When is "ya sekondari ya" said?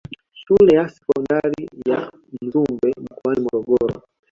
0.75-2.11